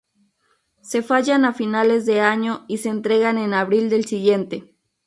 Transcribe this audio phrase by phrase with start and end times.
[0.81, 4.73] Se fallan a finales de año y se entregan en abril del siguiente.